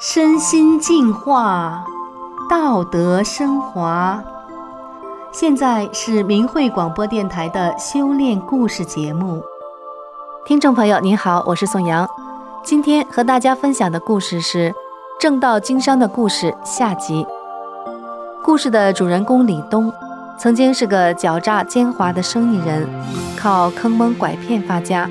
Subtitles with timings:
[0.00, 1.84] 身心净化，
[2.48, 4.22] 道德升华。
[5.32, 9.42] 现在是明慧广播电台的修炼故事节目。
[10.44, 12.08] 听众朋友，您好，我是宋阳。
[12.64, 14.70] 今天和大家分享的故事是
[15.20, 17.26] 《正道经商的故事》下集。
[18.44, 19.92] 故事的主人公李东，
[20.38, 22.88] 曾经是个狡诈奸猾的生意人，
[23.36, 25.10] 靠坑蒙拐骗发家，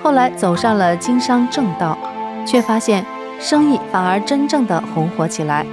[0.00, 1.98] 后来走上了经商正道，
[2.46, 3.04] 却发现。
[3.40, 5.64] 生意反而真正的红火起来。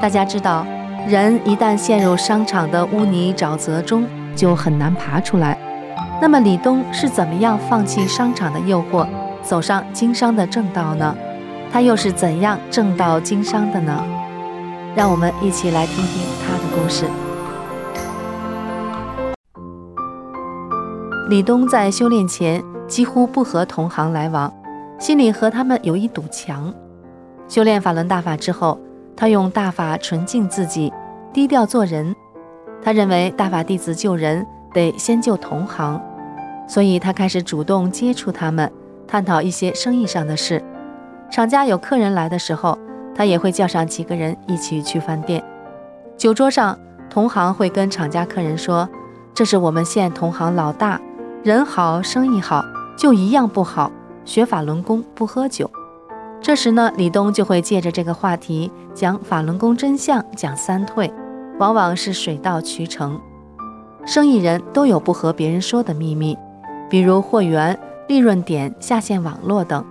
[0.00, 0.66] 大家知道，
[1.06, 4.04] 人一旦陷入商场的污泥沼泽中，
[4.34, 5.56] 就很难爬出来。
[6.20, 9.06] 那么李东是怎么样放弃商场的诱惑，
[9.44, 11.16] 走上经商的正道呢？
[11.72, 14.04] 他又是怎样正道经商的呢？
[14.96, 17.04] 让我们一起来听听他的故事。
[21.32, 24.52] 李东在修炼前几乎不和同行来往。
[24.98, 26.70] 心里和他们有一堵墙。
[27.48, 28.78] 修炼法轮大法之后，
[29.16, 30.92] 他用大法纯净自己，
[31.32, 32.14] 低调做人。
[32.82, 35.98] 他认为大法弟子救人得先救同行，
[36.68, 38.70] 所以他开始主动接触他们，
[39.08, 40.62] 探讨一些生意上的事。
[41.30, 42.78] 厂家有客人来的时候，
[43.14, 45.42] 他也会叫上几个人一起去饭店。
[46.18, 48.86] 酒桌上，同行会跟厂家客人说
[49.32, 51.00] ：“这是我们县同行老大，
[51.44, 52.64] 人好生意好，
[52.96, 53.90] 就一样不好。”
[54.24, 55.68] 学法轮功不喝酒，
[56.40, 61.12] 这时呢，李东就会借着这个话题讲法轮功真相，讲三退，
[61.58, 63.20] 往往是水到渠成。
[64.06, 66.38] 生意人都有不和别人说的秘密，
[66.88, 69.84] 比如货源、利润点、下线网络等。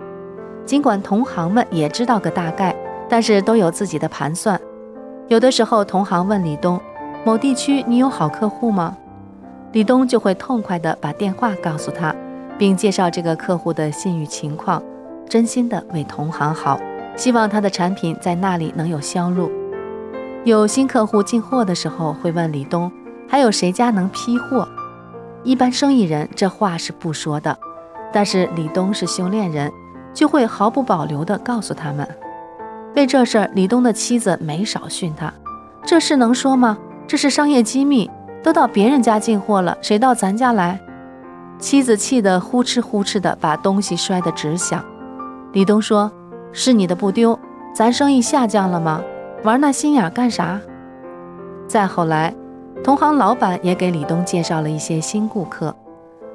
[0.64, 2.74] 尽管同行们也知道个大概，
[3.10, 4.58] 但是都有自己的盘算。
[5.28, 6.80] 有的时候，同行问李东
[7.26, 8.96] ：“某地区你有好客户吗？”
[9.72, 12.14] 李东就会痛快地把电话告诉他。
[12.58, 14.80] 并介绍这个客户的信誉情况，
[15.28, 16.78] 真心的为同行好，
[17.16, 19.50] 希望他的产品在那里能有销路。
[20.44, 22.92] 有新客户进货的时候，会问李东
[23.28, 24.68] 还有谁家能批货。
[25.42, 27.58] 一般生意人这话是不说的，
[28.12, 29.72] 但是李东是修炼人，
[30.14, 32.06] 就会毫不保留地告诉他们。
[32.94, 35.32] 为这事儿，李东的妻子没少训他
[35.84, 36.78] ：“这事能说吗？
[37.08, 38.08] 这是商业机密，
[38.42, 40.80] 都到别人家进货了，谁到咱家来？”
[41.58, 44.84] 妻子气得呼哧呼哧的把东西摔得直响。
[45.52, 46.10] 李东说
[46.52, 47.38] ：“是你的不丢，
[47.74, 49.00] 咱生意下降了吗？
[49.44, 50.60] 玩那心眼干啥？”
[51.68, 52.34] 再后来，
[52.82, 55.74] 同行老板也给李东介绍了一些新顾客。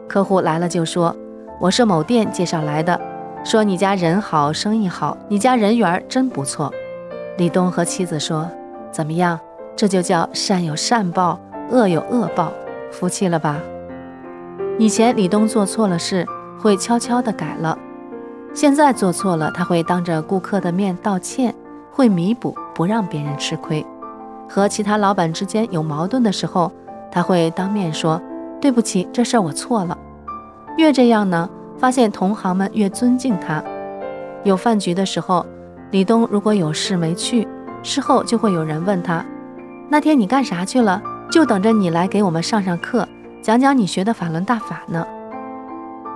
[0.08, 1.14] 客户来了就说
[1.60, 3.00] ：“我是某店介绍来的，
[3.44, 6.74] 说你家人好，生意好，你家人缘真不错。”
[7.38, 8.50] 李东和妻子说
[8.92, 9.38] ：“怎么样？
[9.76, 11.40] 这就叫善有善报，
[11.70, 12.52] 恶有恶报，
[12.92, 13.60] 服气了吧？”
[14.80, 16.26] 以前李东做错了事，
[16.60, 17.78] 会悄悄地改了；
[18.54, 21.54] 现在做错了，他会当着顾客的面道歉，
[21.92, 23.86] 会弥补，不让别人吃亏。
[24.50, 26.72] 和其他老板之间有矛盾的时候，
[27.12, 28.22] 他会当面说
[28.62, 29.98] ：“对不起，这事儿我错了。”
[30.78, 33.64] 越这样呢，发现同行们越尊敬他。
[34.44, 35.46] 有饭局的时候，
[35.92, 37.48] 李东如果有事没去，
[37.82, 39.26] 事后就会有人问他
[39.90, 41.02] ：“那天你干啥去了？
[41.30, 43.08] 就等着你来给我们上上课。”
[43.40, 45.08] 讲讲你学的法轮大法呢？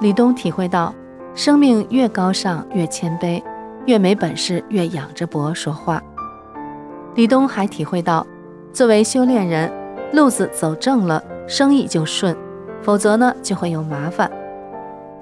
[0.02, 0.94] 李东体会到，
[1.34, 3.42] 生命越高尚越谦卑，
[3.86, 6.02] 越没本事越仰着脖说话。
[7.16, 8.28] 李东还体会到，
[8.74, 9.72] 作为修炼人，
[10.12, 12.36] 路子走正了，生意就顺；
[12.82, 14.30] 否则呢，就会有麻烦。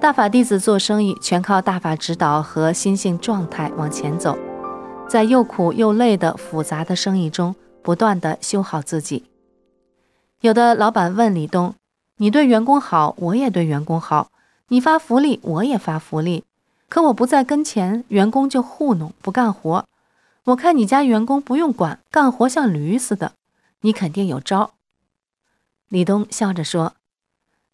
[0.00, 4.36] 大法弟子做生意，全靠大法指导和心性状态往前走，
[5.08, 9.29] 在又苦又累的复杂的生意中，不断的修好自己。
[10.40, 11.74] 有的老板问李东。
[12.16, 14.30] 你对员工好，我也对员工好。
[14.68, 16.44] 你发福利，我也发福利。
[16.88, 19.86] 可我不在跟前，员工就糊弄不干活。
[20.44, 23.32] 我看你家员工不用管，干活像驴似的。
[23.82, 24.72] 你肯定有招。
[25.88, 26.94] 李东笑着说：“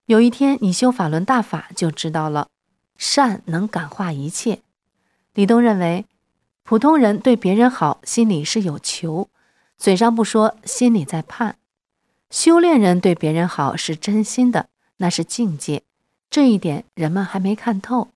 [0.06, 2.48] 有一天你修法轮大法就知道了，
[2.96, 4.60] 善能感化一切。”
[5.34, 6.04] 李东认为，
[6.64, 9.28] 普通人对别人好，心里是有求，
[9.76, 11.56] 嘴上不说，心里在盼。
[12.30, 15.82] 修炼人对别人好是真心的，那是境界。
[16.28, 18.08] 这一点人们还没看透。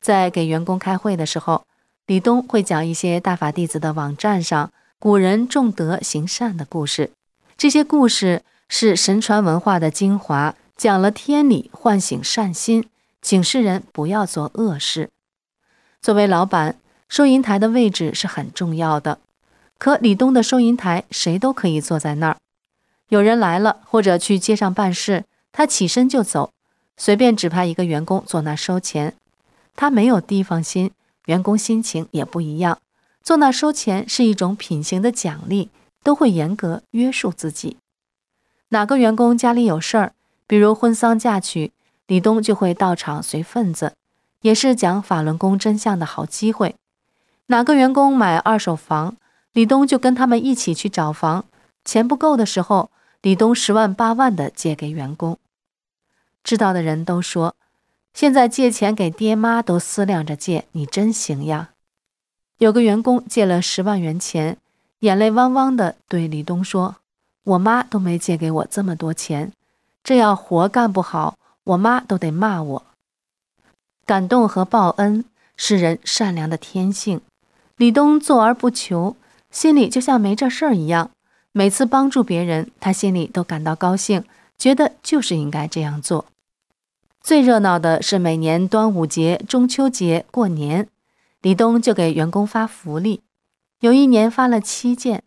[0.00, 1.64] 在给员工开会的时候，
[2.06, 7.12] 李东会讲一些大法弟子的网站上古人重德行善的故事。
[7.56, 12.88] 这些故事是神传文化的精华，讲了天理，唤醒善心，
[13.22, 15.08] 警示人不要做恶事。
[16.02, 16.78] 作为老板，
[17.08, 19.20] 收银台的位置是很重要的。
[19.78, 22.36] 可李东的收银台，谁都可以坐在那儿。
[23.14, 26.52] 有人来了或者去街上办事，他起身就走，
[26.96, 29.14] 随便指派一个员工坐那收钱。
[29.76, 30.90] 他没有提防心，
[31.26, 32.78] 员工心情也不一样。
[33.22, 35.70] 坐那收钱是一种品行的奖励，
[36.02, 37.76] 都会严格约束自己。
[38.70, 40.12] 哪个员工家里有事儿，
[40.48, 41.70] 比如婚丧嫁娶，
[42.08, 43.92] 李东就会到场随份子，
[44.40, 46.74] 也是讲法轮功真相的好机会。
[47.46, 49.16] 哪个员工买二手房，
[49.52, 51.44] 李东就跟他们一起去找房，
[51.84, 52.90] 钱不够的时候，
[53.24, 55.38] 李东十万八万的借给员工。
[56.42, 57.56] 知道的人都说。
[58.12, 61.70] 现在借钱给爹妈都思量着借，你真行呀！
[62.58, 64.58] 有个员工借了十万元钱，
[65.00, 66.96] 眼泪汪汪的对李东说
[67.42, 69.52] ：“我妈都没借给我这么多钱，
[70.04, 72.86] 这要活干不好，我妈都得骂我。”
[74.06, 75.24] 感动和报恩
[75.56, 77.20] 是人善良的天性。
[77.76, 79.16] 李东做而不求，
[79.50, 81.10] 心里就像没这事儿一样。
[81.56, 84.24] 每次帮助别人，他心里都感到高兴，
[84.58, 86.26] 觉得就是应该这样做。
[87.20, 90.88] 最热闹的是每年端午节、中秋节、过年，
[91.42, 93.22] 李东就给员工发福利。
[93.78, 95.22] 有一年发了七件，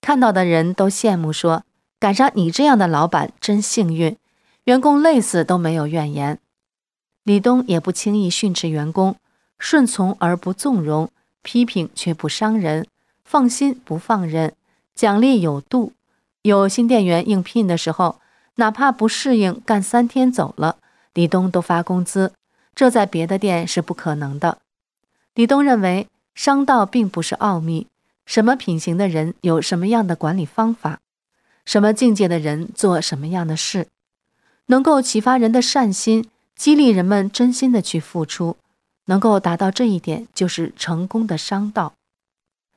[0.00, 1.64] 看到的人都羡慕说
[2.00, 4.16] ：“赶上你这样的老板真幸运。”
[4.64, 6.38] 员工累死都没有怨言。
[7.24, 9.16] 李东也不轻易训斥员工，
[9.58, 11.10] 顺从而不纵容，
[11.42, 12.86] 批评却不伤人，
[13.22, 14.54] 放心不放任，
[14.98, 15.92] 奖励有度。
[16.42, 18.20] 有新店员应聘的时候，
[18.56, 20.78] 哪怕不适应，干三天走了。
[21.14, 22.32] 李东都发工资，
[22.74, 24.58] 这在别的店是不可能的。
[25.34, 27.86] 李东认为，商道并不是奥秘，
[28.26, 30.98] 什么品行的人有什么样的管理方法，
[31.64, 33.86] 什么境界的人做什么样的事，
[34.66, 38.56] 能够启发人的善心，激励人们真心的去付出，
[39.04, 41.92] 能够达到这一点，就是成功的商道。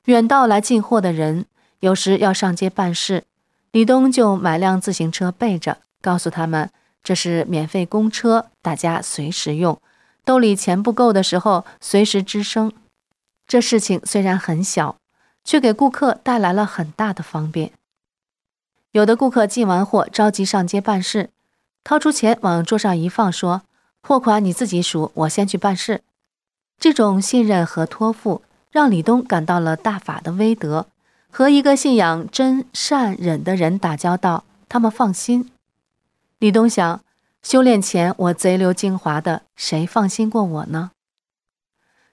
[0.06, 1.46] 远道来进货的人，
[1.82, 3.24] 有时要上街办事，
[3.72, 6.70] 李东就买辆自行车备着，告诉他们。
[7.04, 9.82] 这是免费公车，大家随时用。
[10.24, 12.72] 兜里钱不够的时候，随时吱声。
[13.48, 14.98] 这事情虽然很小，
[15.44, 17.72] 却给顾客带来了很大的方便。
[18.92, 21.32] 有的顾客进完货，着急上街办事，
[21.84, 23.64] 掏出钱往桌上一放，说
[24.08, 26.04] ：“货款你自己数，我先去办事。”
[26.80, 30.86] 这种信任和托付，让李东感到了大法的威德。
[31.32, 35.50] 和一个信仰真善忍的人打交道，他们放心。
[36.40, 37.02] 李东想，
[37.42, 40.92] 修炼前我贼溜精华的，谁放心过我呢？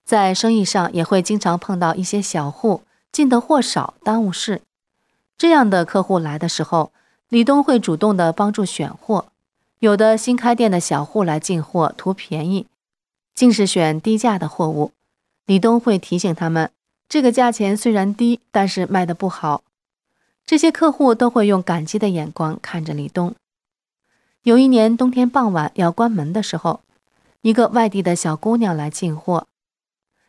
[0.05, 4.62] 在生意上也会经常碰到一些小户进的货少，耽误事。
[5.37, 6.93] 这样的客户来的时候，
[7.29, 9.26] 李东会主动的帮助选货。
[9.81, 12.67] 有的新开店的小户来进货图便宜，
[13.35, 14.93] 尽是选低价的货物。
[15.47, 16.71] 李东会提醒他们，
[17.08, 19.62] 这个价钱虽然低，但是卖的不好。
[20.44, 23.34] 这些客户都会用感激的眼光看着李东。
[24.43, 26.81] 有一年冬天傍晚要关门的时候，
[27.43, 29.46] 一个外地的小姑娘来进货。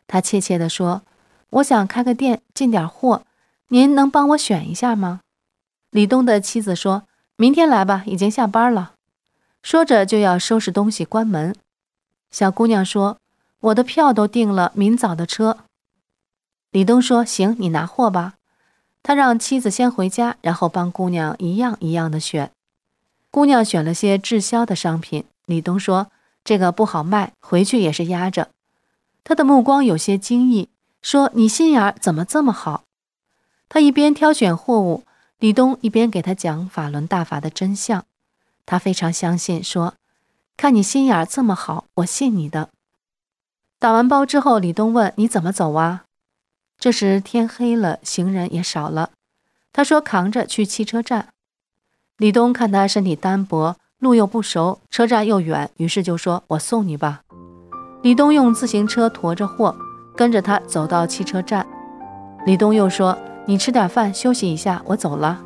[0.06, 1.02] 她怯怯地说
[1.50, 3.22] ：“我想开个店进点货，
[3.68, 5.20] 您能帮我选一下吗？”
[5.90, 7.04] 李东的妻子说
[7.36, 8.92] ：“明天来吧，已经下班了。”
[9.62, 11.54] 说着就要收拾东西关门。
[12.30, 13.18] 小姑娘说
[13.60, 15.58] ：“我的票都订了，明早的车。”
[16.70, 18.34] 李东说：“行，你拿货吧。”
[19.02, 22.50] 他让妻子先回家，然后帮姑娘一样一样的选。
[23.30, 26.10] 姑娘选了些滞销的商品，李东说
[26.44, 28.50] ：“这个不好卖，回去也是压着。”
[29.24, 30.68] 他的目光有些惊异，
[31.00, 32.84] 说：“你心眼怎么这么好？”
[33.68, 35.04] 他一边挑选货物，
[35.38, 38.04] 李东一边给他讲法轮大法的真相。
[38.66, 39.94] 他非常相信，说
[40.58, 42.68] ：“看你心眼这么好，我信你的。”
[43.78, 46.04] 打完包之后，李东问：“你怎么走啊？”
[46.80, 49.10] 这时天黑了，行人也少了。
[49.70, 51.28] 他说：“扛着去汽车站。”
[52.16, 57.20] 李东看他身体单薄，路又不熟，车站又远，于是就说：“我送你吧。”
[58.00, 59.76] 李东用自行车驮着货，
[60.16, 61.66] 跟着他走到汽车站。
[62.46, 65.38] 李东又说：“你吃点饭，休息一下，我走了。”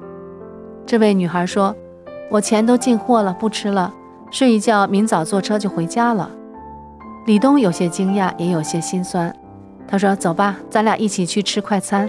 [0.86, 1.74] 这位女孩说
[2.30, 3.92] ：“我钱都进货了，不吃了，
[4.30, 6.30] 睡一觉，明早坐车就回家了。”
[7.26, 9.34] 李东有些惊讶，也有些心酸。
[9.86, 12.08] 他说：“走吧，咱俩一起去吃快餐。”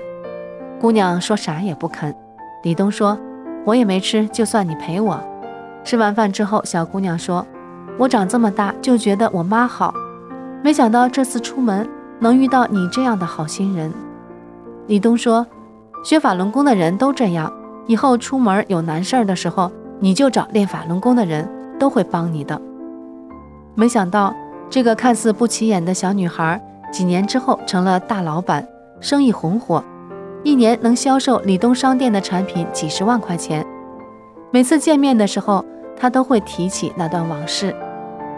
[0.82, 2.16] 姑娘说啥也不肯。
[2.64, 3.18] 李东说。
[3.66, 5.20] 我也没吃，就算你陪我。
[5.84, 7.44] 吃完饭之后，小姑娘说
[7.98, 9.92] ：“我长这么大就觉得我妈好，
[10.62, 11.90] 没想到这次出门
[12.20, 13.92] 能遇到你这样的好心人。”
[14.86, 15.48] 李东说
[16.06, 17.52] ：“学法轮功的人都这样，
[17.88, 22.62] 以后出门有难事儿的时候，你就找练法轮功的人，都会帮你的。”
[23.74, 24.32] 没想到
[24.70, 26.62] 这个看似不起眼的小女孩，
[26.96, 28.66] 几年之后成了大老板，
[29.02, 29.84] 生意红火。
[30.46, 33.68] 一年能销售李东商店的产品几十万块钱，
[34.50, 35.66] 每次见面的时候，
[35.98, 37.76] 他都会提起那段往事。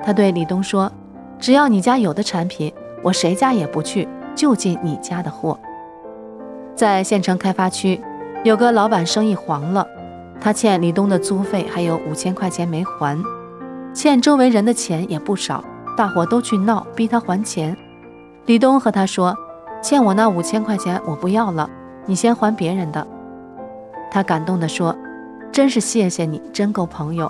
[0.04, 0.92] 他对李东说
[1.38, 2.74] ：“只要你家有的产品，
[3.04, 5.60] 我谁家也不去，就进你家的货。”
[6.74, 8.02] 在县城开发区，
[8.44, 9.86] 有个老板生意黄了，
[10.42, 13.24] 他欠李东的租费还有五千块钱没还，
[13.94, 15.64] 欠周围人的钱也不少，
[15.96, 17.78] 大伙都去闹，逼他还钱。
[18.48, 19.36] 李东和他说
[19.84, 21.70] ：“欠我那五千块钱我不要了，
[22.06, 23.06] 你先还别人的。”
[24.10, 24.96] 他感动地说
[25.52, 27.30] ：“真是谢谢你，真够朋友。”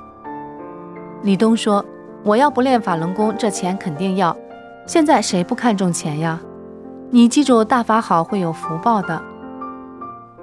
[1.24, 1.84] 李东说
[2.24, 4.38] ：“我要不练法轮功，这钱肯定要。
[4.86, 6.40] 现在谁不看重钱呀？
[7.10, 9.20] 你记住大法好，会有福报的。”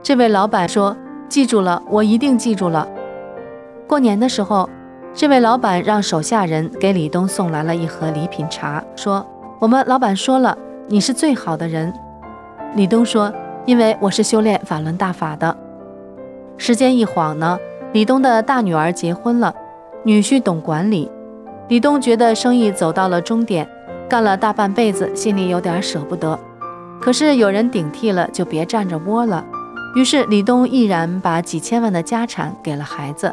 [0.02, 0.96] 这位老板说
[1.30, 2.88] ：“记住了，我一定记住了。”
[3.86, 4.68] 过年的时候，
[5.12, 9.24] 这位老板让手下人给李东送来了一盒礼品茶，说
[9.60, 11.92] ：“我们老板说了，你是最好的人。”
[12.76, 13.32] 李东说
[13.66, 15.56] ：“因为我是修炼法轮大法的。”
[16.58, 17.58] 时间一晃呢，
[17.92, 19.54] 李东的大女儿结婚了，
[20.04, 21.10] 女婿懂管理。
[21.68, 23.66] 李东觉得生意走到了终点，
[24.08, 26.38] 干了大半辈子，心里有点舍不得。
[27.00, 29.44] 可是有人顶替了，就别占着窝了。
[29.94, 33.32] 于是李东毅然把几千万的家产给了孩子。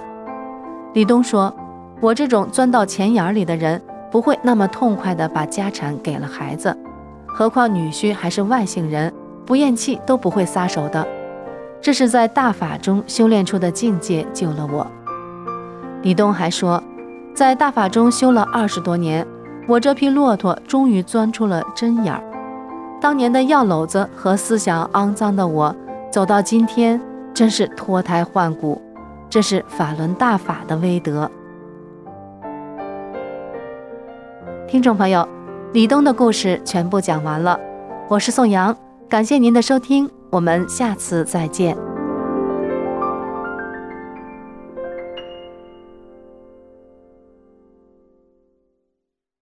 [0.94, 1.54] 李东说
[2.00, 3.82] ：“我这种钻到钱眼里的人，
[4.12, 6.78] 不会那么痛快地把家产给了孩子。
[7.34, 9.14] 何况女婿还是外姓人，
[9.46, 11.06] 不咽气都不会撒手的。
[11.82, 14.86] 这是在大法中修炼出的境界，救了我。”
[16.04, 16.84] 李东还说
[17.34, 19.26] ：“在大法中修了二十多年，
[19.68, 22.22] 我这匹骆驼终于钻出了针眼儿。
[23.00, 25.76] 当年的药篓子和思想肮脏的我。”
[26.12, 27.00] 走到今天，
[27.34, 28.82] 真是脱胎换骨，
[29.30, 31.32] 这是法轮大法的威德。
[34.68, 35.26] 听众朋友，
[35.74, 37.58] 李东的故事全部讲完了，
[38.10, 38.76] 我是宋阳，
[39.08, 41.91] 感谢您的收听，我们下次再见。